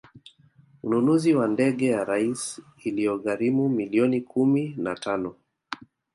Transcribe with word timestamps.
ununuzi 0.83 1.33
wa 1.35 1.47
ndege 1.47 1.85
ya 1.87 2.03
rais 2.05 2.61
uliyoigharimu 2.85 3.69
milioni 3.69 4.21
kumi 4.21 4.73
na 4.77 4.95
tano 4.95 5.35